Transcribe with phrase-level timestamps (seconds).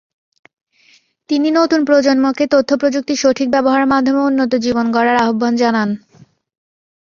[1.29, 5.89] তিনি নতুন প্রজন্মকে তথ্যপ্রযুক্তির সঠিক ব্যবহারের মাধ্যমে উন্নত জীবন গড়ার আহ্বান জানান।